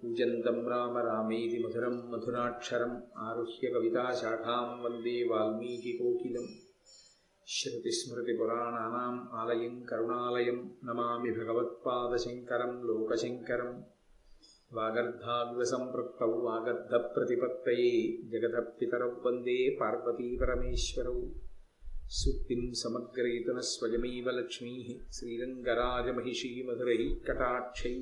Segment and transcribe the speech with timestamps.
[0.00, 6.46] కూజంతం రామ రామేతి మధురం మధురాక్షరం ఆరుహ్య కవితాశాఖాం వందే వాల్మీకికోకిలం
[7.48, 13.70] శ్రుతిస్మృతిపురాణానాం ఆలయం కరుణాలయం నమామి భగవత్పాదశంకరం లోకశంకరం
[14.70, 17.92] వాగర్ధాగ్రసంపృక్తౌ వాగర్ధప్రతిపత్తయే
[18.26, 21.18] జగదపితరౌ వందే పార్వతీపరమేశ్వరౌ
[22.16, 24.74] సుప్తిం సమగ్రయతన స్వయమేవ లక్ష్మీ
[25.10, 27.96] శ్రీరంగరాజమహిషీమధురై కటాక్షై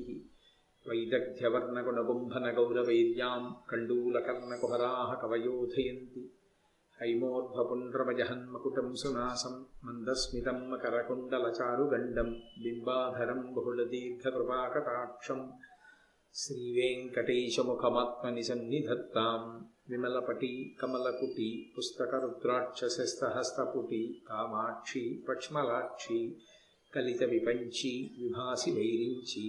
[0.88, 6.22] कटाक्षैः वैदग्ध्यवर्णगुणगुम्भनगौरवैर्यां कण्डूलकर्णकुहराः कवयोधयन्ति
[7.00, 9.54] हैमोर्ध्वपुण्ड्रमजहन्मकुटं सुनासं
[9.86, 12.28] मन्दस्मितं मकरकुण्डलचारुगण्डं
[12.64, 15.40] बिम्बाधरं बहुलदीर्घकृपाकटाक्षं
[16.42, 19.40] श्रीवेङ्कटेशमुखमात्मनि सन्निधत्तां
[19.90, 26.20] विमलपटी कमलकुटी पुस्तकरुद्राक्षसस्तहस्तपुटी कामाक्षी पक्ष्मलाक्षी
[26.94, 29.46] कलितविपञ्ची विभासि वैरिञ्ची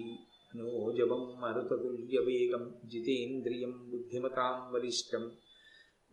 [0.57, 5.29] मनोजवं मरुततुल्यवेगं जितेन्द्रियं बुद्धिमतां वरिष्ठं।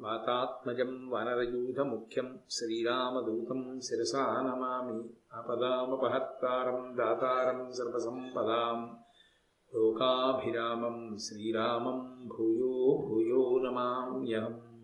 [0.01, 8.87] वातात्मजं वानरयूथमुख्यं श्रीरामदूतं शिरसा नमामि। आपदामपहत्तारं दातारं सर्वसम्पदां
[9.75, 14.76] लोकाभिरामं श्रीरामं भूयो भूयो नमाम्यहम्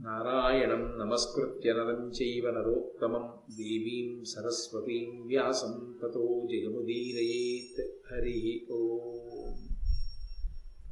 [0.05, 3.29] నారాయణం నమస్కృత్య నరం చైవ నరోత్తమం.
[3.57, 8.13] దేవీం సరస్వతీం వ్యాసం తతో జయముదీరయేత్.
[8.13, 9.67] హరి ఓం.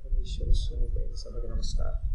[0.03, 2.08] పరమేశ్వర స్వరూపైన సభకు నమస్కారం.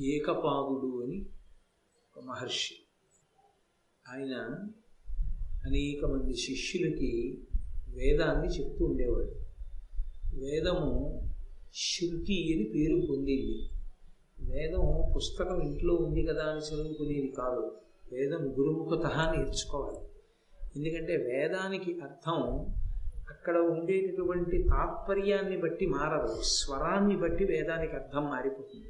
[0.00, 1.26] ఏకపాదుడు అని
[1.98, 2.74] ఒక మహర్షి.
[4.08, 4.34] ఆయన
[5.64, 7.38] అనేక మంది శిష్యులకి
[7.88, 9.34] వేదాన్ని చెప్తూ ఉండేవాడు.
[10.34, 11.20] వేదము
[11.74, 13.68] శృతి అని పేరు పొందింది.
[14.52, 17.78] వేదం పుస్తకం ఇంట్లో ఉంది కదా అని చదువుకునేది కాదు.
[18.12, 19.98] వేదం గురుముఖత నేర్చుకోవాలి.
[20.76, 22.66] ఎందుకంటే వేదానికి అర్థం
[23.30, 26.42] అక్కడ ఉండేటటువంటి తాత్పర్యాన్ని బట్టి మారదు.
[26.42, 28.88] స్వరాన్ని బట్టి వేదానికి అర్థం మారిపోతుంది.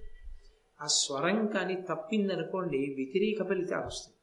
[0.82, 4.14] ఆ స్వరం కానీ తప్పిందనుకోండి వ్యతిరేక ఫలితాలు వస్తాయి.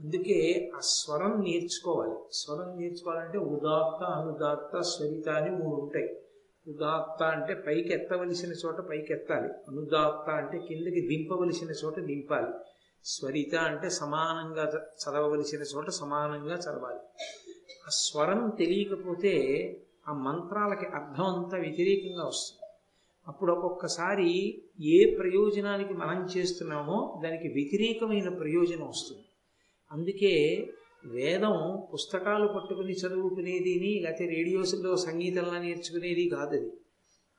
[0.00, 2.14] అందుకే ఆ స్వరం నేర్చుకోవాలి.
[2.32, 6.16] స్వరం నేర్చుకోవాలంటే ఉదాత్త అనుదాత్త స్వరిత అని మూడు ఉంటాయి.
[6.68, 9.48] ఉదాత్త అంటే పైకి ఎత్తవలసిన చోట పైకి ఎత్తాలి.
[9.68, 12.52] అనుదాత్త అంటే కిందకి దింపవలసిన చోట దింపాలి.
[13.04, 17.00] స్వరిత అంటే సమానంగా చదవవలసిన చోట సమానంగా చదవాలి.
[17.86, 19.34] ఆ స్వరం తెలియకపోతే
[20.08, 22.71] ఆ మంత్రాలకి అర్థం అంతా వ్యతిరేకంగా వస్తుంది.
[23.28, 24.30] అప్పుడు ఒక్కొక్కసారి
[24.80, 29.24] ఏ ప్రయోజనానికి మనం చేస్తున్నామో దానికి వ్యతిరేకమైన ప్రయోజనం వస్తుంది.
[29.92, 30.66] అందుకే
[31.06, 36.70] వేదం పుస్తకాలు పట్టుకుని చదువుకునేదిని లేకపోతే రేడియోస్లో సంగీతంలా నేర్చుకునేది కాదు అది.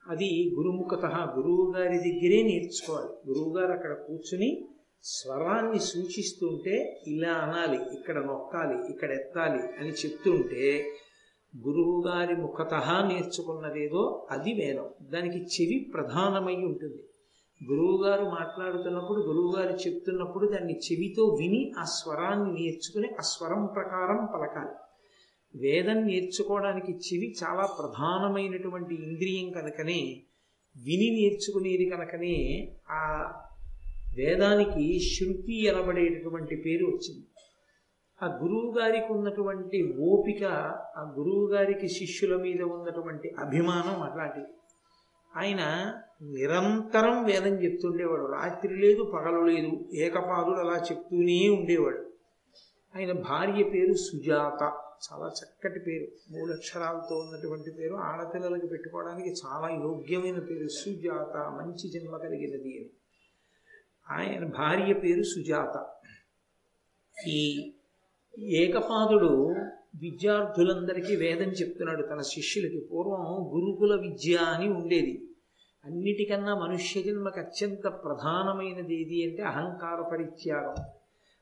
[0.08, 3.10] అది గురుముఖత గురువు గారి దగ్గరే నేర్చుకోవాలి.
[3.30, 4.66] గురువు గారు అక్కడ కూర్చుని
[5.04, 10.66] స్వరాన్ని సూచిస్తుంటే ఇలా అనాలి ఇక్కడ నొక్కాలి ఇక్కడ ఎత్తాలి అని చెప్తుంటే
[11.58, 12.74] గురువు గారి ముఖత
[13.08, 14.86] నేర్చుకున్నదేదో అది వేదం.
[15.02, 17.04] దానికి చెవి ప్రధానమై ఉంటుంది.
[17.72, 24.84] గురువుగారు మాట్లాడుతున్నప్పుడు గురువుగారు చెప్తున్నప్పుడు దాన్ని చెవితో విని ఆ స్వరాన్ని నేర్చుకుని ఆ స్వరం ప్రకారం పలకాలి.
[25.58, 30.24] వేదం నేర్చుకోవడానికి చెవి చాలా ప్రధానమైనటువంటి ఇంద్రియం కనుకనే
[30.76, 33.32] విని నేర్చుకునేది కనుకనే ఆ
[34.18, 37.28] వేదానికి శృతి అనబడేటటువంటి పేరు వచ్చింది.
[38.22, 40.44] ఆ గురువు గారికి ఉన్నటువంటి ఓపిక
[40.98, 44.46] ఆ గురువు గారికి శిష్యుల మీద ఉన్నటువంటి అభిమానం అట్లాంటిది.
[45.36, 48.26] ఆయన నిరంతరం వేదం చెప్తుండేవాడు.
[48.26, 52.14] రాత్రి లేదు పగలు లేదు ఏకపాదుడు అలా చెప్తూనే ఉండేవాడు.
[52.96, 54.74] ఆయన భార్య పేరు సుజాత.
[55.12, 56.34] చాలా చక్కటి పేరు.
[56.34, 57.96] మూడు అక్షరాలతో ఉన్నటువంటి పేరు.
[57.96, 60.68] ఆడపిల్లలకి పెట్టుకోవడానికి చాలా యోగ్యమైన పేరు.
[60.68, 62.90] సుజాత మంచి జన్మ కలిగినది అని.
[64.10, 65.90] ఆయన భార్య పేరు సుజాత.
[67.28, 67.73] ఈ
[68.40, 69.56] ఏకపాదుడు
[70.02, 72.08] విద్యార్థులందరికీ వేదం చెప్తున్నాడు.
[72.08, 73.22] తన శిష్యులకి పూర్వం
[73.56, 75.28] గురుకుల విద్య అని ఉండేది.
[75.86, 80.76] అన్నిటికన్నా మనుష్య జన్మకు అత్యంత ప్రధానమైనది ఏది అంటే అహంకార పరిత్యాగం.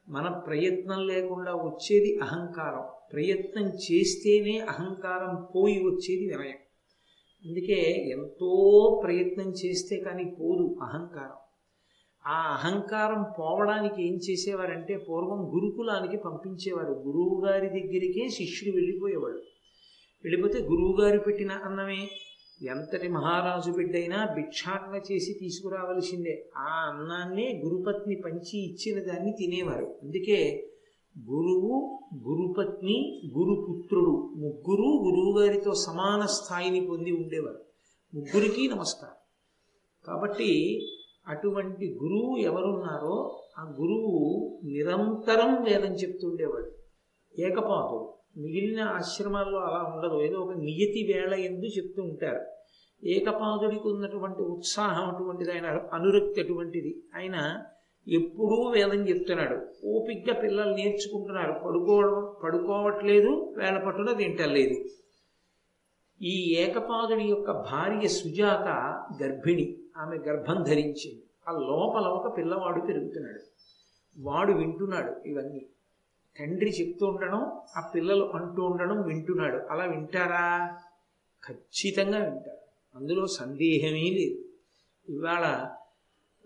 [0.09, 2.83] మన ప్రయత్నం లేకుండా వచ్చేది అహంకారం.
[3.13, 6.59] ప్రయత్నం చేస్తేనే అహంకారం పోయి వచ్చేది వినయం.
[7.45, 11.40] అందుకే ఎంతో ప్రయత్నం చేస్తే కానీ పోదు అహంకారం.
[12.27, 17.03] ఆ అహంకారం పోవడానికి ఏం చేసేవారంటే పూర్వం గురుకులానికి పంపించేవారు.
[17.07, 19.37] గురువు గారి దగ్గరికే శిష్యుడు వెళ్ళిపోయేవాడు
[20.23, 22.09] వెళ్ళిపోతే గురువుగారు పెట్టిన అన్నమే.
[22.61, 26.49] ఎంతటి మహారాజు బిడ్డైనా భిక్షాటన చేసి తీసుకురావలసిందే.
[26.57, 29.95] ఆ అన్నాన్నే గురుపత్ని పంచి ఇచ్చిన దాన్ని తినేవారు.
[30.03, 30.67] అందుకే
[31.31, 37.59] గురువు గురుపత్ని గురుపుత్రుడు ముగ్గురు గురువుగారితో సమాన స్థాయిని పొంది ఉండేవారు.
[38.13, 39.15] ముగ్గురికి నమస్కారం.
[40.07, 40.81] కాబట్టి
[41.27, 46.71] అటువంటి గురువు ఎవరున్నారో ఆ గురువు నిరంతరం వేదం చెప్తుండేవాడు
[47.39, 50.21] ఏకపాతుడు మిగిలిన ఆశ్రమాల్లో అలా ఉండదు.
[50.21, 52.41] ఏదో ఒక నియతి వేళ ఎందు చెప్తూ ఉంటారు.
[53.03, 57.03] ఏకపాదుడికి ఉన్నటువంటి ఉత్సాహం అటువంటిది ఆయన అనురక్తి అటువంటిది.
[57.15, 57.63] ఆయన
[58.07, 59.87] ఎప్పుడూ వేదం చెప్తున్నాడు.
[59.87, 61.51] ఓపిగ్గా పిల్లలు నేర్చుకుంటున్నారు.
[61.51, 63.55] పడుకోవడం పడుకోవట్లేదు.
[63.57, 64.89] వేళ పట్టున తింటలేదు
[66.21, 68.67] ఈ ఏకపాదుడి యొక్క భార్య సుజాత
[69.23, 69.80] గర్భిణి.
[69.97, 71.23] ఆమె గర్భం ధరించింది.
[71.47, 73.39] ఆ లోపల ఒక పిల్లవాడు పెరుగుతున్నాడు.
[74.17, 75.65] వాడు వింటున్నాడు ఇవన్నీ.
[76.39, 79.57] తండ్రి చెప్తూ ఉండడం ఆ పిల్లలు అంటూ ఉండడం వింటున్నాడు.
[79.57, 80.77] అలా వింటారా?
[81.47, 82.57] ఖచ్చితంగా వింటారు
[82.95, 84.45] అందులో సందేహమే లేదు.
[85.11, 85.69] ఇవాళ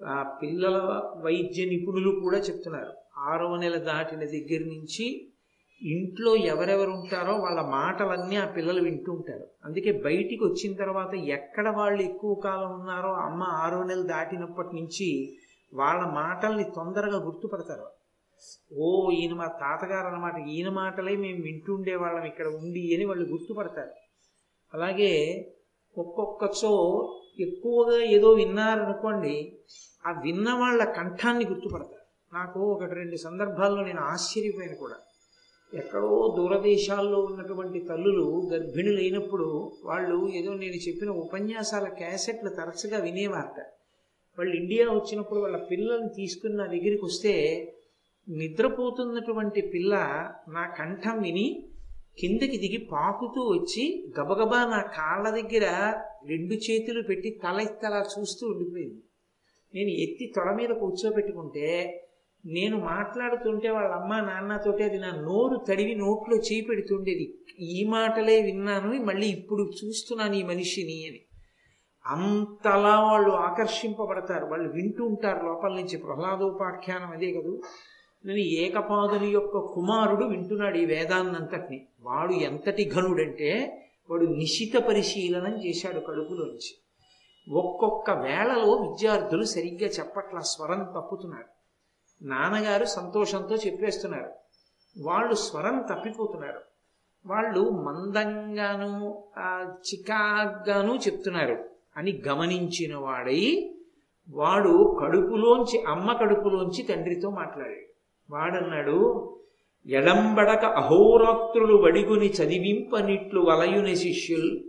[0.06, 0.78] ఆ పిల్లల
[1.18, 2.94] వైద్య నిపుణులు కూడా చెప్తున్నారు.
[3.18, 5.32] ఆరవ నెల దాటిన దగ్గర నుంచి
[5.82, 9.46] ఇంట్లో ఎవరెవరు ఉంటారో వాళ్ళ మాటలన్నీ ఆ పిల్లలు వింటూ ఉంటారు.
[9.66, 15.38] అందుకే బయటికి వచ్చిన తర్వాత ఎక్కడ వాళ్ళు ఎక్కువ కాలం ఉన్నారో అమ్మ ఆరో నెలలు దాటినప్పటి నుంచి
[15.74, 17.88] వాళ్ళ మాటల్ని తొందరగా గుర్తుపడతారు
[18.78, 23.94] ఓ ఈయన మా తాతగారు అన్నమాట ఈయన మాటలే మేము వింటుండే వాళ్ళం ఇక్కడ ఉండి అని వాళ్ళు గుర్తుపడతారు.
[24.74, 25.12] అలాగే
[25.98, 26.74] ఒక్కొక్కచో
[27.40, 29.58] ఎక్కువగా ఏదో విన్నారనుకోండి
[30.06, 32.06] ఆ విన్న వాళ్ళ కంఠాన్ని గుర్తుపడతారు.
[32.34, 34.98] నాకు ఒకటి రెండు సందర్భాల్లో నేను ఆశ్చర్యపోయాను కూడా.
[35.78, 43.60] ఎక్కడో దూరదేశాల్లో ఉన్నటువంటి తల్లులు గర్భిణులైనప్పుడు వాళ్ళు ఏదో నేను చెప్పిన ఉపన్యాసాల క్యాసెట్లు తరచుగా వినేవారట.
[44.38, 47.34] వాళ్ళు ఇండియా వచ్చినప్పుడు వాళ్ళ పిల్లల్ని తీసుకుని నా దగ్గరికి వస్తే
[48.30, 49.94] నిద్రపోతున్నటువంటి పిల్ల
[50.50, 51.70] నా కంఠం విని
[52.20, 55.66] కిందకి దిగి పాకుతూ వచ్చి గబగబా నా కాళ్ళ దగ్గర
[56.28, 59.02] రెండు చేతులు పెట్టి తల ఎత్తలా చూస్తూ ఉండిపోయింది.
[59.74, 61.68] నేను ఎత్తి తొడ మీద కూర్చోబెట్టుకుంటే
[62.46, 69.04] నేను మాట్లాడుతుంటే వాళ్ళ అమ్మ నాన్నతోటి అది నా నోరు తడివి నోట్లో చేయి పెడుతుండేది ఈ మాటలే విన్నాను
[69.04, 71.20] మళ్ళీ ఇప్పుడు చూస్తున్నాను ఈ మనిషిని అని.
[72.06, 74.46] అంతలా వాళ్ళు ఆకర్షింపబడతారు.
[74.46, 75.98] వాళ్ళు వింటూ ఉంటారు లోపల నుంచి.
[75.98, 77.62] ప్రహ్లాదోపాఖ్యానం అదే కదూ.
[78.26, 81.88] నేను ఏకపాదుని యొక్క కుమారుడు వింటున్నాడు ఈ వేదాన్నంతటిని.
[82.02, 86.78] వాడు ఎంతటి ఘనుడంటే వాడు నిశిత పరిశీలనం చేశాడు కడుపులోంచి.
[87.52, 91.55] ఒక్కొక్క వేళలో విద్యార్థులు సరిగ్గా చెప్పట్ల స్వరం తప్పుతున్నారు
[92.22, 94.32] నాన్నగారు సంతోషంతో చెప్పేస్తున్నారు.
[95.02, 96.62] వాళ్ళు స్వరం తప్పిపోతున్నారు.
[97.26, 99.24] వాళ్ళు మందంగాను
[99.72, 101.70] చికాగ్గాను చెప్తున్నారు.
[101.98, 103.72] అని గమనించిన వాడై
[104.30, 107.96] వాడు కడుపులోంచి అమ్మ కడుపులోంచి తండ్రితో మాట్లాడాడు.
[108.30, 109.32] వాడన్నాడు
[109.86, 114.60] ఎడంబడక అహోరాత్రులు వడిగుని చదివింపనిట్లు వలయుని శిష్యుల్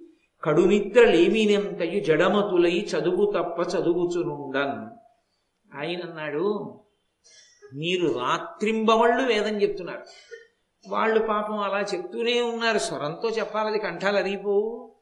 [0.45, 4.89] కడునిద్రలేమినంతయు జడమతులై చదువు తప్ప చదువుచునుండన్.
[5.79, 6.81] ఆయన అన్నాడు
[7.75, 10.03] మీరు రాత్రింబవళ్ళు వేదం చెప్తున్నారు.
[10.89, 12.79] వాళ్ళు పాపం అలా చెప్తూనే ఉన్నారు.
[12.79, 14.93] స్వరంతో చెప్పాలది కంఠాలు అరిగిపోవు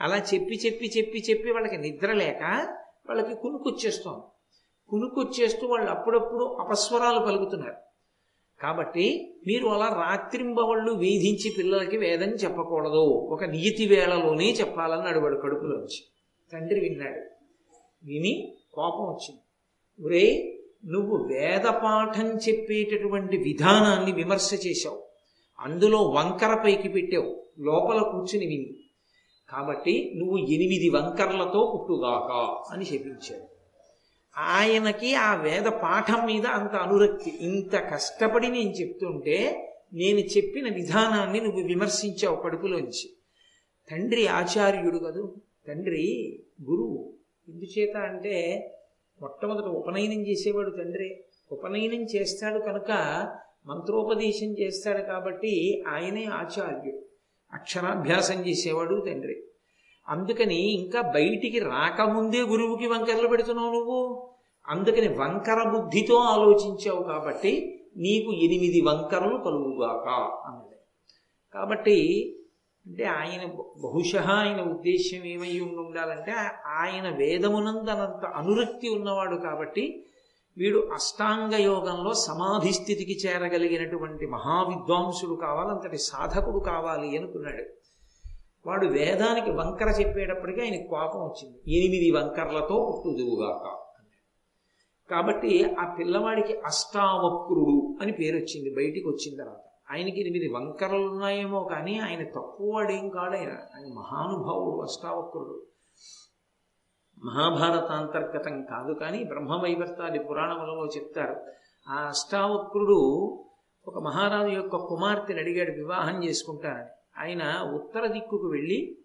[0.00, 2.42] అలా చెప్పి చెప్పి చెప్పి చెప్పి వాళ్ళకి నిద్ర లేక
[3.08, 4.22] వాళ్ళకి కునుకొచ్చేస్తాం
[4.88, 7.74] కునుకొచ్చేస్తూ వాళ్ళు అప్పుడప్పుడు అపస్వరాలు పలుకుతున్నారు.
[8.62, 13.04] కాబట్టి మీరు అలా రాత్రింబవళ్ళు వేధించి పిల్లలకి వేదం చెప్పకూడదు.
[13.04, 16.04] ఒక నియతి వేళలోనే చెప్పాలని వాడు కడుపులోంచి.
[16.52, 17.20] తండ్రి విన్నాడు.
[18.04, 19.40] విని కోపం వచ్చింది.
[20.06, 25.04] ఒరే నువ్వు వేద పాఠం చెప్పేటటువంటి విధానాన్ని విమర్శ చేశావు.
[25.60, 27.46] అందులో వంకర పైకి పెట్టావు.
[27.58, 28.70] లోపల కూర్చుని విని.
[29.48, 33.44] కాబట్టి నువ్వు ఎనిమిది వంకర్లతో పుట్టుగాక అని చెప్పించాడు.
[34.38, 37.32] ఆయనకి ఆ వేద పాఠం మీద అంత అనురక్తి.
[37.40, 43.10] ఇంత కష్టపడి నేను చెప్తుంటే నేను చెప్పిన విధానాన్ని నువ్వు విమర్శించావు కడుపులోంచి.
[43.90, 45.34] తండ్రి ఆచార్యుడు కదూ?
[45.68, 47.12] తండ్రి గురువు
[47.48, 48.68] ఎందుచేత అంటే
[49.20, 51.24] మొట్టమొదట ఉపనయనం చేసేవాడు తండ్రి.
[51.52, 52.90] ఉపనయనం చేస్తాడు కనుక
[53.66, 57.02] మంత్రోపదేశం చేస్తాడు కాబట్టి ఆయనే ఆచార్యుడు.
[57.52, 59.42] అక్షరాభ్యాసం చేసేవాడు తండ్రి.
[60.08, 64.28] అందుకని ఇంకా బయటికి రాకముందే గురువుకి వంకరలు పెడుతున్నావు నువ్వు?
[64.68, 70.08] అందుకని వంకర బుద్ధితో ఆలోచించావు కాబట్టి నీకు ఎనిమిది వంకరలు కలుగుగాక
[70.46, 70.76] అన్నది.
[71.54, 72.38] కాబట్టి
[72.86, 73.46] అంటే ఆయన
[73.84, 76.32] బహుశ ఆయన ఉద్దేశ్యం ఏమై ఉండాలంటే
[76.66, 80.04] ఆయన వేదమునందనంత అనురక్తి ఉన్నవాడు కాబట్టి
[80.58, 87.64] వీడు అష్టాంగ యోగంలో సమాధి స్థితికి చేరగలిగినటువంటి మహావిద్వాంసుడు కావాలి అంతటి సాధకుడు కావాలి అనుకున్నాడు.
[88.66, 91.78] వాడు వేదానికి వంకర చెప్పేటప్పటికీ ఆయన కోపం వచ్చింది.
[91.78, 93.76] ఎనిమిది వంకర్లతో పుట్టుదువుగాక
[95.10, 99.71] కాబట్టి ఆ పిల్లవాడికి అష్టావక్రుడు అని పేరు వచ్చింది బయటికి వచ్చిన తర్వాత.
[99.92, 103.50] ఆయనకి ఎనిమిది వంకరలు ఉన్నాయేమో కానీ ఆయన తక్కువవాడేం కాడు ఆయన.
[103.50, 105.66] ఆయన మహానుభావుడు అష్టావక్రుడు.
[107.24, 111.46] మహాభారతాంతర్గతం కాదు కానీ బ్రహ్మవైవర్తాది పురాణములలో చెప్తారు.
[111.88, 112.98] ఆ అష్టావక్రుడు
[113.86, 116.88] ఒక మహారాజు యొక్క కుమార్తెని అడిగాడు వివాహం చేసుకుంటానని.
[117.18, 118.98] ఆయన ఉత్తర దిక్కుకు వెళ్ళి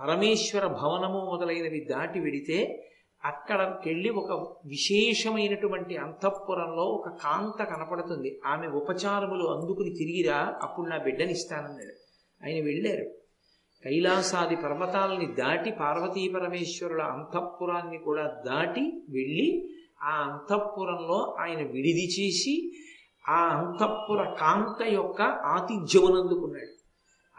[0.00, 2.86] పరమేశ్వర భవనము మొదలైనవి దాటి వెడితే
[3.24, 8.40] అక్కడికెళ్ళి ఒక విశేషమైనటువంటి అంతఃపురంలో ఒక కాంత కనపడుతుంది.
[8.46, 12.10] ఆమె ఉపచారములు అందుకుని తిరిగిరా అప్పుడు నా బిడ్డనిస్తానన్నాడు.
[12.46, 13.04] ఆయన వెళ్ళారు.
[13.84, 19.70] కైలాసాది పర్వతాలని దాటి పార్వతీ పరమేశ్వరుల అంతఃపురాన్ని కూడా దాటి వెళ్ళి
[20.02, 22.72] ఆ అంతఃపురంలో ఆయన విడిది చేసి
[23.28, 26.80] ఆ అంతఃపుర కాంత యొక్క ఆతిథ్యమునందుకున్నాడు.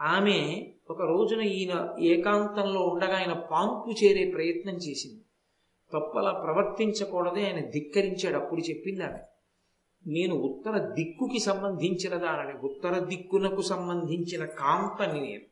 [0.02, 5.21] ఆమె ఒక రోజున ఈయన ఏకాంతంలో ఉండగా ఆయన పాంపు చేరే ప్రయత్నం చేసింది.
[5.92, 8.36] తప్పలా ప్రవర్తించకూడదే ఆయన ధిక్కరించాడు.
[8.36, 9.18] అప్పుడు చెప్పింది ఆమె
[10.06, 15.42] నేను ఉత్తర దిక్కుకి సంబంధించినదానని ఉత్తర దిక్కునకు సంబంధించిన కాంతని నేను.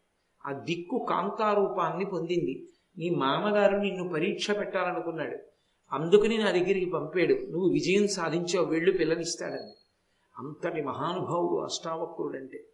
[0.46, 2.68] ఆ దిక్కు కాంతారూపాన్ని పొందింది.
[2.98, 5.38] నీ మామగారు నిన్ను పరీక్ష పెట్టాలనుకున్నాడు.
[5.92, 7.34] అందుకని నా దగ్గరికి పంపాడు.
[7.34, 8.66] నువ్వు విజయం సాధించావు.
[8.66, 9.72] వెళ్ళు పిల్లనిస్తాడని.
[10.38, 12.64] అంతటి మహానుభావుడు అష్టావక్రుడు అంటే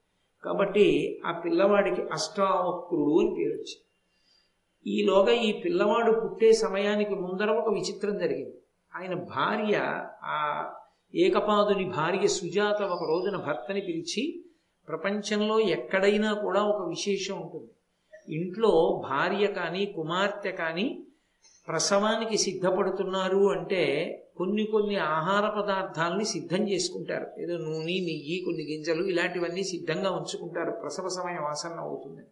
[0.44, 3.85] కాబట్టి ఆ పిల్లవాడికి అష్టావక్రుడు అని పేరు వచ్చింది
[4.86, 8.56] ఈలోగా ఈ పిల్లవాడు పుట్టే సమయానికి ముందర ఒక విచిత్రం జరిగింది.
[8.96, 10.70] ఆయన భార్య ఆ
[11.14, 14.44] ఏకపాదుని భార్య సుజాత ఒక రోజున భర్తని పిలిచి
[14.88, 17.70] ప్రపంచంలో ఎక్కడైనా కూడా ఒక విశేషం ఉంటుంది.
[18.34, 21.02] ఇంట్లో భార్య కానీ కుమార్తె కానీ
[21.68, 23.82] ప్రసవానికి సిద్ధపడుతున్నారు అంటే
[24.36, 27.26] కొన్ని కొన్ని ఆహార పదార్థాలని సిద్ధం చేసుకుంటారు.
[27.38, 30.70] ఏదో నూనె నెయ్యి కొన్ని గింజలు ఇలాంటివన్నీ సిద్ధంగా ఉంచుకుంటారు.
[30.70, 32.22] ప్రసవ సమయం ఆసన్న అవుతుంది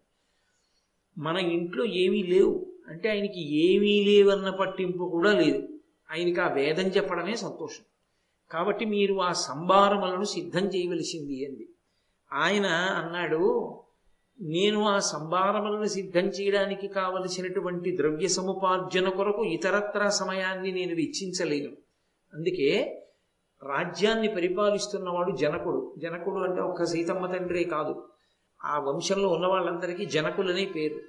[1.18, 2.66] మన ఇంట్లో ఏమీ లేవు.
[2.88, 5.68] అంటే ఆయనకి ఏమీ లేవన్న పట్టింపు కూడా లేదు.
[6.12, 7.84] ఆయనకి ఆ వేదం చెప్పడమే సంతోషం.
[8.50, 11.68] కాబట్టి మీరు ఆ సంభారములను సిద్ధం చేయవలసింది అంది
[12.32, 13.74] ఆయన అన్నాడు
[14.40, 21.72] నేను ఆ సంభారములను సిద్ధం చేయడానికి కావలసినటువంటి ద్రవ్య సముపార్జన కొరకు ఇతరత్ర సమయాన్ని నేను వెచ్చించలేను.
[22.34, 23.00] అందుకే
[23.62, 25.94] రాజ్యాన్ని పరిపాలిస్తున్నవాడు జనకుడు.
[25.98, 28.08] జనకుడు అంటే ఒక్క సీతమ్మ తండ్రే కాదు.
[28.64, 31.00] ఆ వంశంలో ఉన్న వాళ్ళందరికీ జనకులనే పేరు.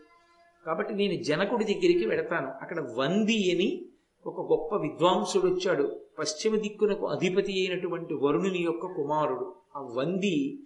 [0.66, 2.52] కాబట్టి నేను జనకుడి దగ్గరికి వెడతాను.
[2.62, 3.86] అక్కడ వంది అని
[4.26, 6.02] ఒక గొప్ప విద్వాంసుడు వచ్చాడు.
[6.20, 9.56] పశ్చిమ దిక్కునకు అధిపతి అయినటువంటి వరుణుని యొక్క కుమారుడు.
[9.76, 10.60] ఆ వంది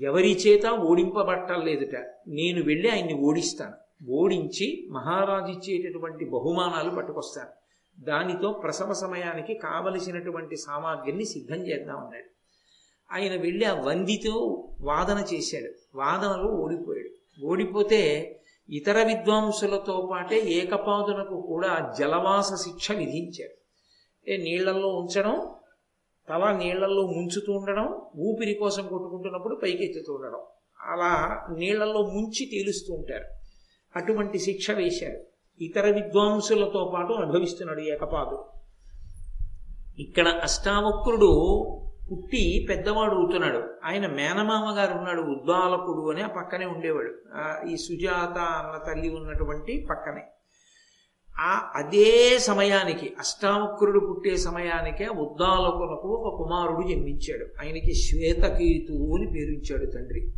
[0.00, 1.96] ఎవరి చేత ఓడింపబట్టలేదుట.
[2.28, 3.72] నేను వెళ్ళి ఆయన్ని ఓడిస్తాను.
[4.10, 7.62] ఓడించి మహారాజు ఇచ్చేటటువంటి బహుమానాలు పట్టుకొస్తాను.
[8.00, 12.41] దానితో ప్రసవ సమయానికి కావలసినటువంటి సామాగ్రిని సిద్ధం చేద్దాం అన్నాడు
[13.12, 15.98] ఆయన వెళ్ళి ఆ వందితో వాదన చేశాడు.
[15.98, 17.44] వాదనలో ఓడిపోయాడు.
[17.46, 18.00] ఓడిపోతే
[18.70, 23.52] ఇతర విద్వాంసులతో పాటే ఏకపాదునకు కూడా జలవాస శిక్ష విధించారు
[24.18, 25.48] అంటే నీళ్ళలో ఉంచడం
[26.28, 30.40] తల నీళ్ళల్లో ముంచుతూ ఉండడం ఊపిరి కోసం కొట్టుకుంటున్నప్పుడు పైకెత్తుతూ ఉండడం.
[30.80, 33.24] అలా నీళ్ళలో ముంచి తేలుస్తూ ఉంటారు.
[33.96, 35.20] అటువంటి శిక్ష వేశారు
[35.64, 38.44] ఇతర విద్వాంసులతో పాటు అనుభవిస్తున్నాడు ఏకపాదు
[39.98, 41.32] ఇక్కడ అష్టావక్రుడు
[42.12, 43.62] పుట్టి పెద్దవాడు అవుతున్నాడు.
[43.84, 47.12] ఆయన మేనమామ గారు ఉన్నాడు ఉద్దాలకుడు అని ఆ పక్కనే ఉండేవాడు.
[47.66, 50.22] ఈ సుజాత అన్న తల్లి ఉన్నటువంటి పక్కనే.
[51.40, 57.44] ఆ అదే సమయానికి అష్టావక్రుడు పుట్టే సమయానికే ఉద్దాలకునకు ఒక కుమారుడు జన్మించాడు.
[57.44, 60.32] ఆయనకి శ్వేతకేతు అని ఇచ్చాడు తండ్రి.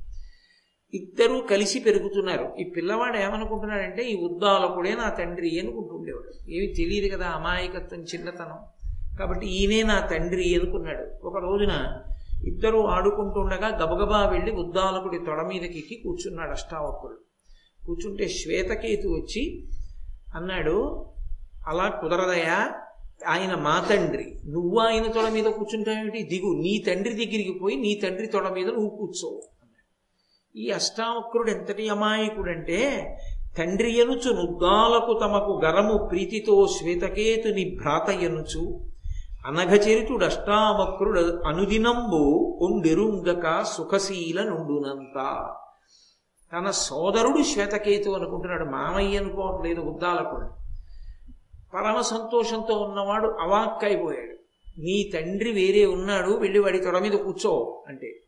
[0.94, 2.54] ఇద్దరూ కలిసి పెరుగుతున్నారు.
[2.60, 8.73] ఈ పిల్లవాడు ఏమనుకుంటున్నాడంటే ఈ ఉద్దాలకుడే నా తండ్రి అనుకుంటుండేవాడు ఏమి తెలియదు కదా అమాయకత్వం చిన్నతనం.
[9.18, 11.26] కాబట్టి ఈయనే నా తండ్రి అనుకున్నాడు.
[11.26, 11.74] ఒక రోజున
[12.44, 17.16] ఇద్దరు ఆడుకుంటుండగా గబగబా వెళ్ళి ఉద్దాలకుడి తొడ మీదకి ఎక్కి కూర్చున్నాడు అష్టావకుడు
[17.86, 19.42] కూర్చుంటే శ్వేతకేతు వచ్చి
[20.34, 20.76] అన్నాడు
[21.68, 22.58] అలా కుదరదయా?
[23.28, 24.40] ఆయన మా తండ్రి.
[24.44, 26.50] నువ్వు ఆయన తొడ మీద కూర్చుంటావేమిటి దిగు.
[26.54, 29.40] నీ తండ్రి దగ్గరికి పోయి నీ తండ్రి తొడ మీద నువ్వు కూర్చోవు
[30.54, 32.80] ఈ అష్టావక్రుడు ఎంతటి అమాయకుడంటే
[33.58, 38.62] తండ్రి ఎనుచు నుద్దాలకు తమకు గరము ప్రీతితో శ్వేతకేతుని భ్రాత ఎనుచు
[39.46, 45.50] అనఘచరితుడు అష్టావక్రుడు అనుదినంబు ఒండెరుంగక సుఖశీల నుండునంత
[46.52, 50.64] తన సోదరుడు శ్వేతకేతు అనుకుంటున్నాడు మామయ్య అనుకోవట్లేదు ఉద్దాలకుడు
[51.74, 54.34] పరమ సంతోషంతో ఉన్నవాడు అవాక్కైపోయాడు.
[54.80, 58.20] నీ తండ్రి వేరే ఉన్నాడు వెళ్ళి వాడి తొడ మీద కూర్చో అంటే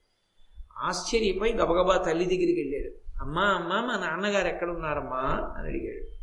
[0.78, 3.22] ఆశ్చర్యపై గబగబా తల్లి దగ్గరికి వెళ్ళాడు.
[3.24, 5.54] అమ్మా అమ్మా మా నాన్నగారు ఎక్కడున్నారమ్మా?
[5.58, 6.15] అని అడిగాడు.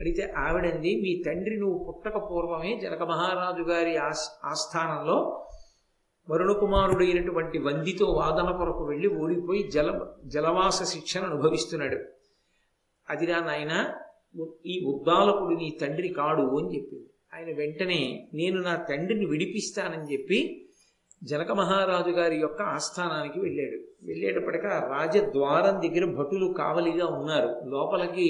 [0.00, 5.46] అడిగితే ఆవిడంది మీ తండ్రి నువ్వు పుట్టక పూర్వమే జనక మహారాజు గారి ఆస్ ఆస్థానంలో
[6.30, 11.98] వరుణకుమారుడైనటువంటి వందితో వాదన కొరకు వెళ్ళి ఓడిపోయి జల జలవాస శిక్షను అనుభవిస్తున్నాడు.
[13.10, 13.74] అదిరా నాయన
[14.66, 17.08] ఈ ఉద్దాలకుడు నీ తండ్రి కాడు అని చెప్పింది.
[17.34, 20.68] ఆయన వెంటనే నేను నా తండ్రిని విడిపిస్తానని చెప్పి
[21.24, 23.78] జనక మహారాజు గారి యొక్క ఆస్థానానికి వెళ్ళాడు.
[24.06, 27.60] వెళ్ళేటప్పటిక రాజద్వారం దగ్గర భటులు కావలిగా ఉన్నారు.
[27.68, 28.28] లోపలికి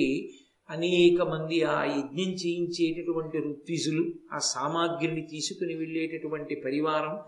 [0.71, 7.19] అనేక మంది ఆ యజ్ఞం చేయించేటటువంటి ఋత్విజులు ఆ సామాగ్రిని తీసుకుని వెళ్ళేటటువంటి పరివారం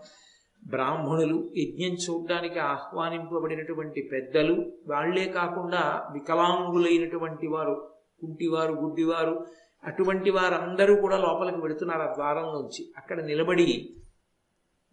[0.67, 7.91] బ్రాహ్మణులు యజ్ఞం చూడడానికి ఆహ్వానింపబడినటువంటి పెద్దలు వాళ్ళే కాకుండా వికలాంగులైనటువంటి వారు
[8.21, 9.45] కుంటివారు గుడ్డివారు
[9.83, 12.91] అటువంటి వారందరూ కూడా లోపలికి వెళుతున్నారు ఆ ద్వారం నుంచి.
[12.97, 13.89] అక్కడ నిలబడి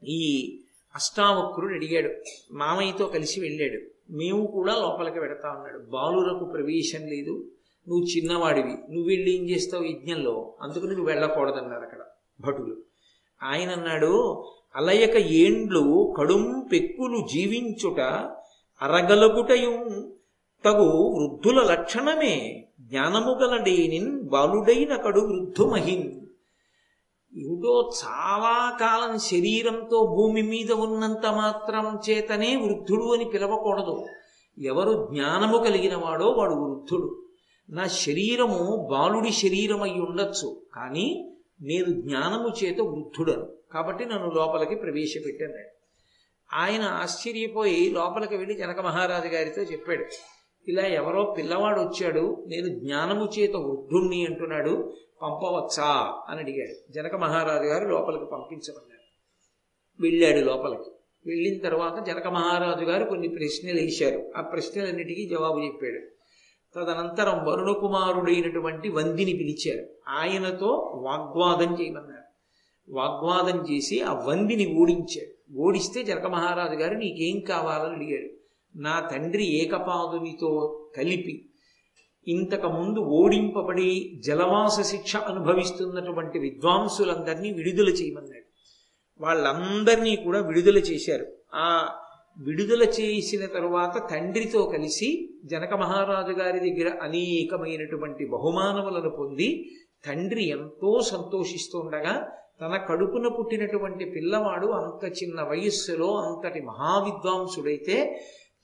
[0.08, 0.58] ఈ
[0.94, 2.10] అష్టావక్రుడు అడిగాడు.
[2.52, 3.80] మామయ్యతో కలిసి వెళ్ళాడు.
[4.12, 5.78] మేము కూడా లోపలికి వెడతా ఉన్నాడు.
[5.78, 7.44] బాలులకు ప్రవేశం లేదు.
[7.88, 10.54] నువ్వు చిన్నవాడివి నువ్వు వెళ్ళి ఏం చేస్తావు యజ్ఞంలో?
[10.62, 11.98] అందుకని నువ్వు వెళ్ళకూడదన్నారు అక్కడ
[12.40, 12.76] భటులు.
[13.42, 14.44] ఆయన అన్నాడు
[14.76, 18.00] అలయక ఏండ్లు కడుం పెక్కులు జీవించుట
[18.82, 20.02] అరగలగుటయు
[20.64, 22.68] తగు వృద్ధుల లక్షణమే.
[22.80, 26.26] జ్ఞానము గలడేనిన్ బాలుడైన కడు వృద్ధుమహిన్
[27.38, 34.06] ఏమిటో చాలా కాలం శరీరంతో భూమి మీద ఉన్నంత మాత్రం చేతనే వృద్ధుడు అని పిలవకూడదు.
[34.58, 37.25] ఎవరు జ్ఞానము కలిగిన వాడో వాడు వృద్ధుడు.
[37.70, 43.52] నా శరీరము బాలుడి శరీరం అయి ఉండొచ్చు కానీ నేను జ్ఞానము చేత వృద్ధుడను.
[43.72, 45.54] కాబట్టి నన్ను లోపలికి ప్రవేశపెట్టాను.
[46.52, 50.04] ఆయన ఆశ్చర్యపోయి లోపలికి వెళ్ళి జనక మహారాజు గారితో చెప్పాడు
[50.68, 56.22] ఇలా ఎవరో పిల్లవాడు వచ్చాడు నేను జ్ఞానము చేత వృద్ధుణ్ణి అంటున్నాడు పంపవచ్చా?
[56.28, 56.92] అని అడిగాడు.
[56.92, 58.96] జనక మహారాజు గారు లోపలికి పంపించమన్నారు.
[60.02, 60.90] వెళ్ళాడు లోపలికి.
[61.26, 64.32] వెళ్ళిన తర్వాత జనక మహారాజు గారు కొన్ని ప్రశ్నలు వేశారు.
[64.36, 66.15] ఆ ప్రశ్నలన్నిటికీ జవాబు చెప్పాడు.
[66.76, 72.26] తదనంతరం వరుణకుమారుడైనటువంటి వందిని పిలిచారు ఆయనతో వాగ్వాదం చేయమన్నారు
[72.88, 75.58] వాగ్వాదం చేసి ఆ వందిని ఓడించాడు.
[75.58, 78.30] ఓడిస్తే జనక మహారాజు గారు నీకేం కావాలని అడిగాడు.
[78.78, 81.48] నా తండ్రి ఏకపాదునితో కలిపి
[82.28, 88.44] ఇంతకు ముందు ఓడింపబడి జలవాస శిక్ష అనుభవిస్తున్నటువంటి విద్వాంసులందరినీ విడుదల చేయమన్నాడు.
[89.20, 91.26] వాళ్ళందరినీ కూడా విడుదల చేశారు.
[91.54, 91.94] ఆ
[92.36, 95.08] విడుదల చేసిన తరువాత తండ్రితో కలిసి
[95.44, 99.48] జనక మహారాజు గారి దగ్గర అనేకమైనటువంటి బహుమానములను పొంది
[100.06, 102.14] తండ్రి ఎంతో సంతోషిస్తుండగా
[102.60, 107.96] తన కడుపున పుట్టినటువంటి పిల్లవాడు అంత చిన్న వయస్సులో అంతటి మహావిద్వాంసుడైతే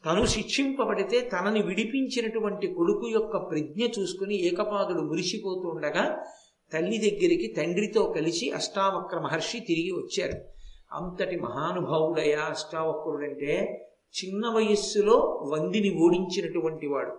[0.05, 6.05] తను శిక్షింపబడితే తనని విడిపించినటువంటి కొడుకు యొక్క ప్రజ్ఞ చూసుకుని ఏకపాదుడు మురిసిపోతుండగా
[6.73, 10.37] తల్లి దగ్గరికి తండ్రితో కలిసి అష్టావక్ర మహర్షి తిరిగి వచ్చారు.
[10.93, 13.89] అంతటి మహానుభావుడయ్యా అష్టావక్రుడంటే
[14.25, 15.17] చిన్న వయస్సులో
[15.53, 17.19] వందిని ఓడించినటువంటి వాడు.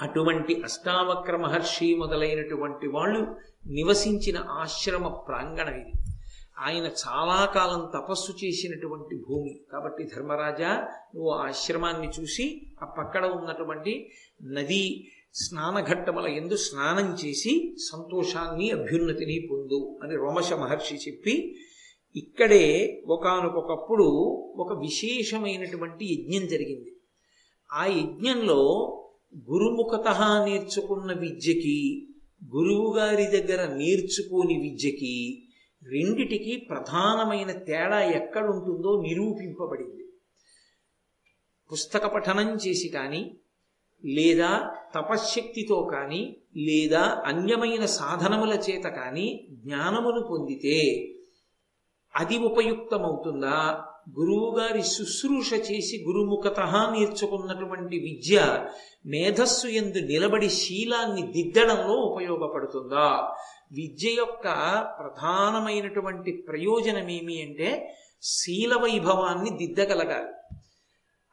[0.00, 5.92] అటువంటి అష్టావక్ర మహర్షి మొదలైనటువంటి వాళ్ళు నివసించిన ఆశ్రమ ప్రాంగణం ఇది.
[6.58, 9.60] ఆయన చాలా కాలం తపస్సు చేసినటువంటి భూమి.
[9.72, 10.68] కాబట్టి ధర్మరాజా
[11.14, 14.10] నువ్వు ఆశ్రమాన్ని చూసి ఆ పక్కన ఉన్నటువంటి
[14.42, 21.56] నదీ స్నానఘట్టముల ఎందు స్నానం చేసి సంతోషాన్ని అభ్యున్నతిని పొందు అని రోమశ మహర్షి చెప్పి
[22.16, 24.04] ఇక్కడే ఒకనకొకప్పుడు
[24.56, 26.92] ఒక విశేషమైనటువంటి యజ్ఞం జరిగింది.
[27.72, 28.60] ఆ యజ్ఞంలో
[29.50, 30.08] గురుముఖత
[30.44, 32.08] నేర్చుకున్న విద్యకి
[32.56, 35.44] గురువు గారి దగ్గర నేర్చుకోని విద్యకి
[35.82, 40.04] రెండిటికి ప్రధానమైన తేడా ఎక్కడుంటుందో నిరూపింపబడింది.
[41.72, 43.36] పుస్తక పఠనం చేసి కానీ
[44.04, 50.78] లేదా తపశ్శక్తితో కానీ లేదా అన్యమైన సాధనముల చేత కానీ జ్ఞానమును పొందితే
[52.18, 53.84] అది ఉపయుక్తమవుతుందా?
[54.18, 58.66] గురువుగారి శుశ్రూష చేసి గురుముఖత నేర్చుకున్నటువంటి విద్య
[59.06, 63.34] మేధస్సు ఎందు నిలబడి శీలాన్ని దిద్దడంలో ఉపయోగపడుతుందా?
[63.72, 64.42] విద్య యొక్క
[64.98, 70.58] ప్రధానమైనటువంటి ప్రయోజనం ఏమి అంటే శీల వైభవాన్ని దిద్దగలగాలి.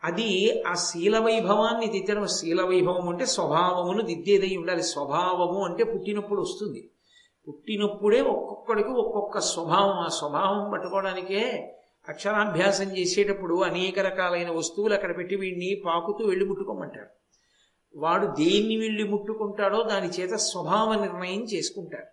[0.04, 4.84] అది ఆ శీల వైభవాన్ని దిద్దడం శీల వైభవం అంటే స్వభావమును దిద్దేదై ఉండాలి.
[4.84, 6.90] స్వభావము అంటే పుట్టినప్పుడు వస్తుంది.
[7.48, 9.98] పుట్టినప్పుడే ఒక్కొక్కడికి ఒక్కొక్క స్వభావం.
[9.98, 11.72] ఆ స్వభావం పట్టుకోవడానికే
[12.10, 17.06] అక్షరాభ్యాసం చేసేటప్పుడు అనేక రకాలైన వస్తువులు అక్కడ పెట్టి వీడిని పాకుతూ వెళ్ళి ముట్టుకోమంటారు.
[17.96, 22.06] వాడు దేన్ని వెళ్ళి ముట్టుకుంటాడో దాని చేత స్వభావ నిర్ణయం చేసుకుంటాడు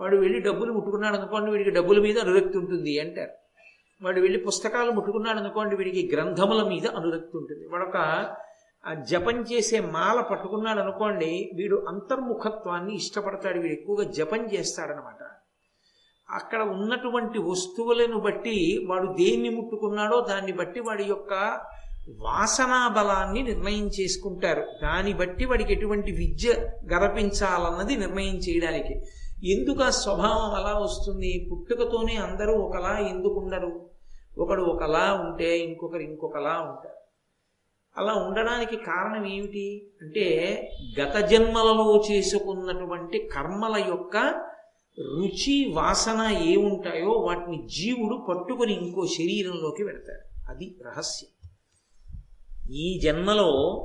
[0.00, 3.30] వాడు వెళ్ళి డబ్బులు ముట్టుకున్నాడు అనుకోండి వీడికి డబ్బుల మీద అనురక్తి ఉంటుంది అంటారు.
[4.02, 7.66] వాడు వెళ్ళి పుస్తకాలు ముట్టుకున్నాడు అనుకోండి వీడికి గ్రంథముల మీద అనురక్తి ఉంటుంది.
[7.66, 7.96] వాడొక
[8.92, 15.24] జపం చేసే మాల పట్టుకున్నాడు అనుకోండి వీడు అంతర్ముఖత్వాన్ని ఇష్టపడతాడు వీడు ఎక్కువగా జపం చేస్తాడనమాట.
[16.30, 21.60] అక్కడ ఉన్నటువంటి వస్తువులను బట్టి వాడు దేన్ని ముట్టుకున్నాడో దాన్ని బట్టి వాడి యొక్క
[22.08, 24.66] వాసనా బలాన్ని నిర్ణయం చేసుకుంటారు.
[24.82, 26.52] దాన్ని బట్టి వాడికి ఎటువంటి విద్య
[26.92, 29.00] గరపించాలన్నది నిర్ణయం చేయడానికి.
[29.50, 31.48] ఎందుకు ఆ స్వభావం అలా వస్తుంది?
[31.52, 33.90] పుట్టుకతోనే అందరూ ఒకలా ఎందుకు ఉండరు
[34.38, 37.03] ఒకడు ఒకలా ఉంటే ఇంకొకరు ఇంకొకలా ఉంటారు.
[37.98, 39.86] అలా ఉండడానికి కారణం ఏమిటి?
[40.02, 40.58] అంటే
[41.00, 44.16] గత జన్మలలో చేసుకున్నటువంటి కర్మల యొక్క
[44.98, 50.50] రుచి వాసన ఏముంటాయో వాటిని జీవుడు పట్టుకుని ఇంకో శరీరంలోకి పెడతాడు.
[50.50, 51.50] అది రహస్యం.
[52.70, 53.80] ఈ జన్మలో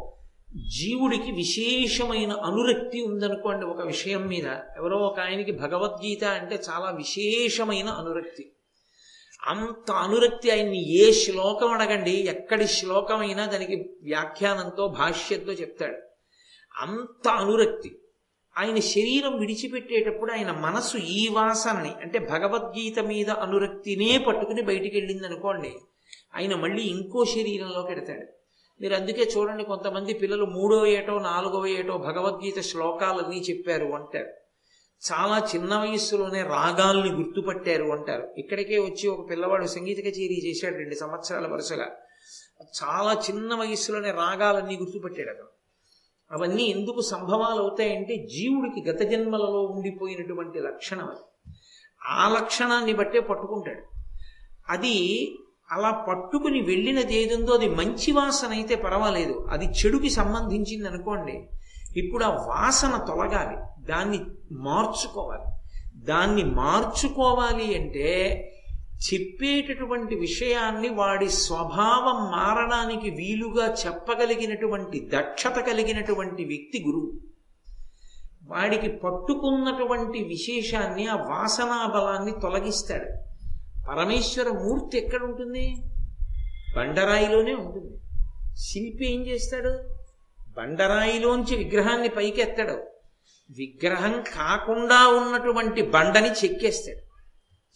[0.56, 4.46] జీవుడికి విశేషమైన అనురక్తి ఉందనుకోండి ఒక విషయం మీద.
[4.78, 8.52] ఎవరో ఒక ఆయనకి భగవద్గీత అంటే చాలా విశేషమైన అనురక్తి.
[9.48, 15.98] అంత అనురక్తి ఆయన్ని ఏ శ్లోకం అడగండి ఎక్కడి శ్లోకమైనా దానికి వ్యాఖ్యానంతో భాష్యంతో చెప్తాడు.
[16.78, 18.00] అంత అనురక్తి.
[18.58, 25.74] ఆయన శరీరం విడిచిపెట్టేటప్పుడు ఆయన మనసు ఈ వాసనని అంటే భగవద్గీత మీద అనురక్తినే పట్టుకుని బయటికి వెళ్ళింది అనుకోండి
[26.36, 28.28] ఆయన మళ్ళీ ఇంకో శరీరంలోకి ఎడతాడు.
[28.82, 34.30] మీరు అందుకే చూడండి కొంతమంది పిల్లలు మూడో ఏటో నాలుగో ఏటో భగవద్గీత శ్లోకాలన్నీ చెప్పారు అంటారు.
[35.00, 38.34] చాలా చిన్న వయస్సులోనే రాగాల్ని గుర్తుపట్టారు అంటారు.
[38.38, 41.88] ఇక్కడికే వచ్చి ఒక పిల్లవాడు సంగీత కచేరీ చేశాడు రెండు సంవత్సరాల వరుసగా.
[42.84, 45.48] చాలా చిన్న వయస్సులోనే రాగాలన్నీ గుర్తుపట్టాడు అతను.
[46.32, 51.52] అవన్నీ ఎందుకు సంభవాలు అవుతాయంటే జీవుడికి గత జన్మలలో ఉండిపోయినటువంటి లక్షణం అది.
[52.06, 53.82] ఆ లక్షణాన్ని బట్టే పట్టుకుంటాడు.
[54.70, 55.36] అది
[55.72, 59.48] అలా పట్టుకుని వెళ్ళినది ఏదుందో అది మంచి వాసన అయితే పర్వాలేదు.
[59.50, 61.50] అది చెడుకి సంబంధించింది అనుకోండి
[61.98, 63.86] ఇప్పుడు ఆ వాసన తొలగాలి.
[63.86, 64.20] దాన్ని
[64.52, 65.44] మార్చుకోవాలి.
[66.06, 68.46] దాన్ని మార్చుకోవాలి అంటే
[69.14, 77.14] చెప్పేటటువంటి విషయాన్ని వాడి స్వభావం మారడానికి వీలుగా చెప్పగలిగినటువంటి దక్షత కలిగినటువంటి వ్యక్తి గురువు.
[78.44, 83.06] వాడికి పట్టుకున్నటువంటి విశేషాన్ని ఆ వాసనా బలాన్ని తొలగిస్తాడు.
[83.90, 85.76] పరమేశ్వర మూర్తి ఎక్కడ ఉంటుంది?
[86.78, 87.98] బండరాయిలోనే ఉంటుంది.
[88.56, 89.99] శిల్పి ఏం చేస్తాడు?
[90.60, 92.84] బండరాయిలోంచి విగ్రహాన్ని పైకెత్తాడు.
[93.58, 97.10] విగ్రహం కాకుండా ఉన్నటువంటి బండని చెక్కేస్తాడు.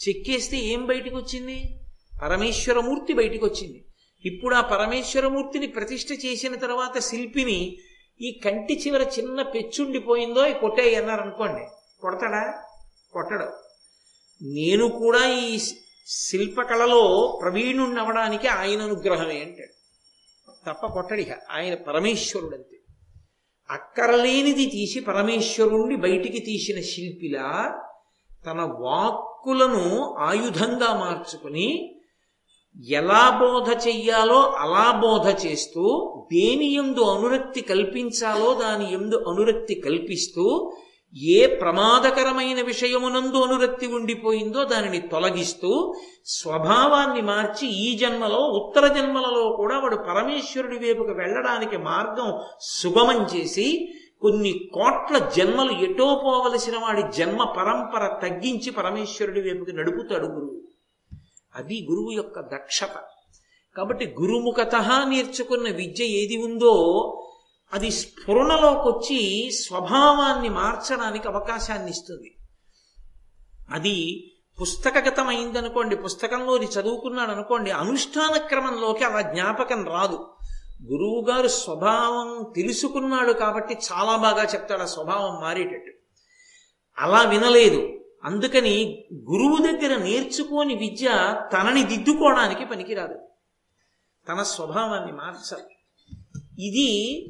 [0.10, 1.80] చెక్కేస్తే ఏం బయటికి వచ్చింది
[2.22, 3.86] పరమేశ్వరమూర్తి బయటికి వచ్చింది
[4.26, 7.78] ఇప్పుడు ఆ పరమేశ్వరమూర్తిని ప్రతిష్ఠ చేసిన తర్వాత శిల్పిని
[8.22, 11.66] ఈ కంటి చివర చిన్న పెచ్చుండిపోయిందో ఈ కొట్టేయి అనుకోండి
[12.02, 12.64] కొడతాడా?
[13.14, 13.46] కొట్టడు.
[14.44, 15.60] నేను కూడా ఈ
[16.08, 19.73] శిల్పకళలో ప్రవీణుణ్ణి అవడానికి ఆయన అనుగ్రహమే అంటాడు.
[20.68, 21.32] తప్ప కొట్టడిక.
[21.52, 22.78] ఆయన పరమేశ్వరుడు అంతే
[23.70, 27.50] అక్కరలేనిది తీసి పరమేశ్వరుణ్ణి బయటికి తీసిన శిల్పిలా
[28.46, 29.86] తన వాక్కులను
[30.20, 31.68] ఆయుధంగా మార్చుకుని
[32.90, 35.84] ఎలా బోధ చెయ్యాలో అలా బోధ చేస్తూ
[36.34, 40.46] దేని ఎందు అనురక్తి కల్పించాలో దాని ఎందు అనురక్తి కల్పిస్తూ
[41.16, 45.96] ఏ ప్రమాదకరమైన విషయమునందు అనురక్తి ఉండిపోయిందో దానిని తొలగిస్తూ
[46.26, 54.70] స్వభావాన్ని మార్చి ఈ జన్మలో ఉత్తర జన్మలలో కూడా వాడు పరమేశ్వరుడి వైపుకు వెళ్ళడానికి మార్గం సుగమం చేసి కొన్ని
[54.74, 60.62] కోట్ల జన్మలు ఎటో పోవలసిన వాడి జన్మ పరంపర తగ్గించి పరమేశ్వరుడి వైపుకి నడుపుతాడు గురువు.
[61.56, 63.00] అది గురువు యొక్క దక్షత.
[63.78, 64.76] కాబట్టి గురుముఖత
[65.08, 66.74] నేర్చుకున్న విద్య ఏది ఉందో
[67.74, 72.36] అది స్ఫురణలోకి వచ్చి స్వభావాన్ని మార్చడానికి అవకాశాన్ని ఇస్తుంది
[73.70, 74.30] అది
[74.62, 80.30] పుస్తకగతమైందనుకోండి పుస్తకంలోని చదువుకున్నాడు అనుకోండి అనుష్ఠాన క్రమంలోకి అలా జ్ఞాపకం రాదు.
[80.84, 85.92] గురువుగారు స్వభావం తెలుసుకున్నాడు కాబట్టి చాలా బాగా చెప్తాడు ఆ స్వభావం మారేటట్టు.
[87.02, 88.06] అలా వినలేదు.
[88.24, 91.08] అందుకని గురువు దగ్గర నేర్చుకోని విద్య
[91.54, 93.20] తనని దిద్దుకోవడానికి పనికిరాదు.
[94.28, 95.76] తన స్వభావాన్ని మార్చాలి.
[96.66, 97.26] ఇది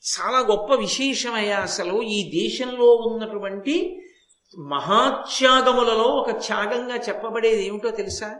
[0.00, 4.00] చాలా గొప్ప విశేషమయ్యా అసలు ఈ దేశంలో ఉన్నటువంటి
[4.58, 8.38] మహాత్యాగములలో ఒక త్యాగంగా చెప్పబడేది ఏమిటో తెలుసా?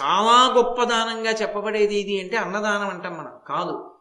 [0.00, 3.32] చాలా గొప్ప దానంగా చెప్పబడేది ఇది అంటే అన్నదానం అంటాం మనం.
[3.48, 3.94] కాదు.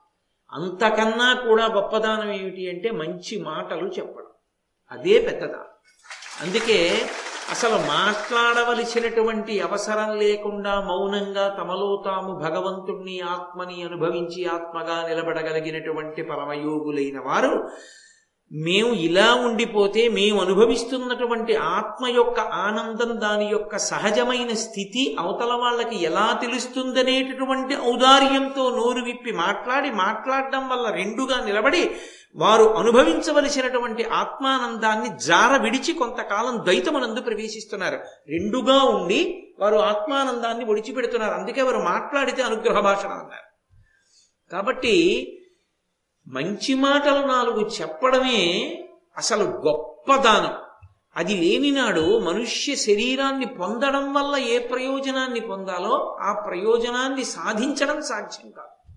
[0.53, 4.27] అంతకన్నా కూడా గొప్పదానం ఏమిటి అంటే మంచి మాటలు చెప్పడం.
[4.91, 5.71] అదే పెద్దదానం
[6.41, 7.09] అందుకే
[7.49, 17.53] అసలు మాట్లాడవలసినటువంటి అవసరం లేకుండా మౌనంగా తమలో తాము భగవంతుణ్ణి ఆత్మని అనుభవించి ఆత్మగా నిలబడగలిగినటువంటి పరమయోగులైన వారు
[18.53, 26.39] మేము ఇలా ఉండిపోతే మేము అనుభవిస్తున్నటువంటి ఆత్మ యొక్క ఆనందం దాని యొక్క సహజమైన స్థితి అవతల వాళ్ళకి ఎలా
[26.41, 31.91] తెలుస్తుందనేటటువంటి ఔదార్యంతో నోరు విప్పి మాట్లాడి మాట్లాడడం వల్ల రెండుగా నిలబడి
[32.35, 37.99] వారు అనుభవించవలసినటువంటి ఆత్మానందాన్ని జార విడిచి కొంతకాలం ద్వైతమునందు ప్రవేశిస్తున్నారు.
[38.27, 41.33] రెండుగా ఉండి వారు ఆత్మానందాన్ని ఒడిచిపెడుతున్నారు.
[41.33, 43.51] అందుకే వారు మాట్లాడితే అనుగ్రహ భాషణ అన్నారు.
[44.51, 45.37] కాబట్టి
[46.27, 48.39] మంచి మాటలు నాలుగు చెప్పడమే
[49.17, 50.53] అసలు గొప్ప దానం.
[51.15, 58.93] అది లేనినాడు మనుష్య శరీరాన్ని పొందడం వల్ల ఏ ప్రయోజనాన్ని పొందాలో ఆ ప్రయోజనాన్ని సాధించడం సాధ్యం కాదు.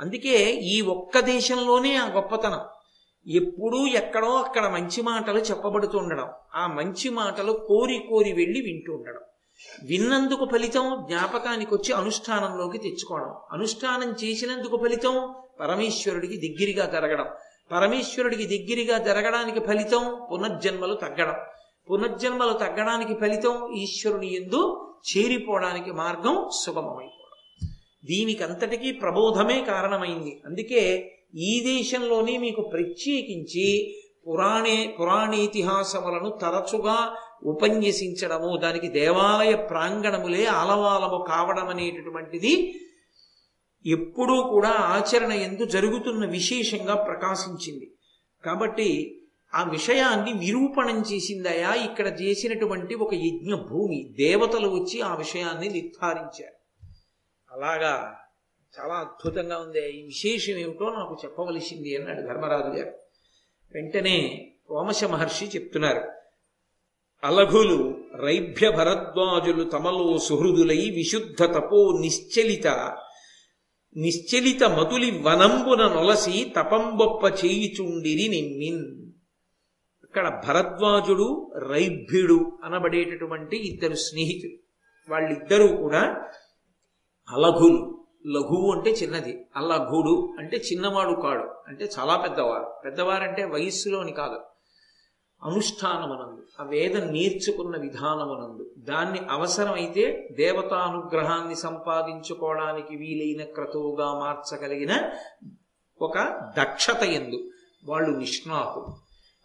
[0.00, 2.60] అందుకే ఈ ఒక్క దేశంలోనే ఆ గొప్పతనం.
[3.26, 9.20] ఎప్పుడూ ఎక్కడో అక్కడ మంచి మాటలు చెప్పబడుతుండడం ఆ మంచి మాటలు కోరి కోరి వెళ్ళి వింటూ ఉండడం
[9.84, 13.34] విన్నందుకు ఫలితం జ్ఞాపకానికి వచ్చి అనుష్ఠానంలోకి తెచ్చుకోవడం.
[13.52, 17.26] అనుష్ఠానం చేసినందుకు ఫలితం పరమేశ్వరుడికి దగ్గరగా జరగడం.
[17.72, 21.34] పరమేశ్వరుడికి దగ్గరగా జరగడానికి ఫలితం పునర్జన్మలు తగ్గడం.
[21.90, 27.68] పునర్జన్మలు తగ్గడానికి ఫలితం ఈశ్వరుని ఎందు చేరిపోవడానికి మార్గం సుగమమైపోవడం.
[28.04, 30.42] దీనికి అంతటికీ ప్రబోధమే కారణమైంది.
[30.46, 33.96] అందుకే ఈ దేశంలోనే మీకు ప్రత్యేకించి
[34.28, 42.74] పురాణే పురాణేతిహాసములను తరచుగా ఉపన్యసించడము దానికి దేవాలయ ప్రాంగణములే ఆలవాలము కావడం అనేటటువంటిది
[43.86, 47.90] ఎప్పుడూ కూడా ఆచరణ ఎందు జరుగుతున్న విశేషంగా ప్రకాశించింది.
[48.44, 49.16] కాబట్టి
[49.54, 54.14] ఆ విషయాన్ని నిరూపణం చేసిందయా ఇక్కడ చేసినటువంటి ఒక యజ్ఞ భూమి.
[54.16, 56.54] దేవతలు వచ్చి ఆ విషయాన్ని నిర్ధారించారు.
[57.52, 58.16] అలాగా
[58.80, 62.92] చాలా అద్భుతంగా ఉంది ఈ విశేషం ఏమిటో నాకు చెప్పవలసింది అన్నాడు ధర్మరాజు గారు.
[63.74, 66.19] వెంటనే రోమశ మహర్షి చెప్తున్నారు.
[67.24, 72.66] అలఘులు రైభ్య భరద్వాజులు తమలో సుహృదులై విశుద్ధ తపో నిశ్చలిత
[73.96, 79.10] నిశ్చలిత మతులి వనంబున నొలసి తపంబొప్ప చేయిచుండిరి నిమ్మిన్.
[80.04, 84.56] ఇక్కడ భరద్వాజుడు రైభ్యుడు అనబడేటటువంటి ఇద్దరు స్నేహితులు.
[85.12, 86.00] వాళ్ళిద్దరూ కూడా
[87.30, 88.04] అలఘులు.
[88.26, 92.74] లఘువు అంటే చిన్నది అల్లఘుడు అంటే చిన్నవాడు కాడు అంటే చాలా పెద్దవారు.
[92.84, 94.49] పెద్దవారంటే వయస్సులోని కాదు.
[95.44, 98.70] అనుష్ఠానమనందు ఆ వేదం నేర్చుకున్న విధానమనందు.
[98.78, 105.10] దాన్ని అవసరమైతే దేవతానుగ్రహాన్ని సంపాదించుకోవడానికి వీలైన క్రతువుగా మార్చగలిగిన
[106.02, 106.18] ఒక
[106.58, 107.50] దక్షత ఎందు
[107.84, 108.96] వాళ్ళు నిష్ణాతులు.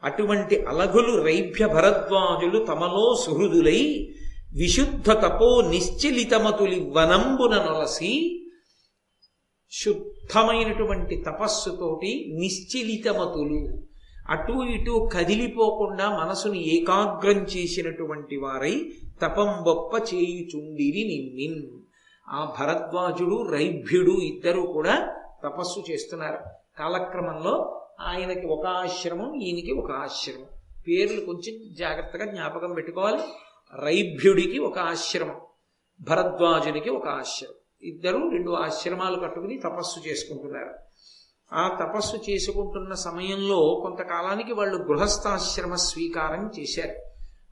[0.03, 4.11] అటువంటి అలగులు రైభ్య భరద్వాజులు తమలో సుహృదులై
[4.53, 8.41] విశుద్ధ తపో నిశ్చలితమతులి వనంబున నొలసి
[9.71, 13.85] శుద్ధమైనటువంటి తపస్సుతోటి నిశ్చలితమతులు.
[14.29, 21.81] అటు ఇటు కదిలిపోకుండా మనసుని ఏకాగ్రం చేసినటువంటి వారై తపంబొప్ప చేయుచుండిరి నిమ్మిన్
[22.29, 26.37] ఆ భరద్వాజుడు రైభ్యుడు ఇద్దరు కూడా తపస్సు చేస్తున్నారు.
[26.79, 30.45] కాలక్రమంలో ఆయనకి ఒక ఆశ్రమం ఈయనకి ఒక ఆశ్రమం.
[30.87, 33.23] పేర్లు కొంచెం జాగ్రత్తగా జ్ఞాపకం పెట్టుకోవాలి.
[33.85, 35.35] రైభ్యుడికి ఒక ఆశ్రమం
[36.01, 37.53] భరద్వాజునికి ఒక ఆశ్రమం.
[37.83, 40.75] ఇద్దరు రెండు ఆశ్రమాలు కట్టుకుని తపస్సు చేసుకుంటున్నారు.
[41.53, 47.14] ఆ తపస్సు చేసుకుంటున్న సమయంలో కొంతకాలానికి వాళ్ళు గృహస్థాశ్రమ స్వీకారం చేశారు.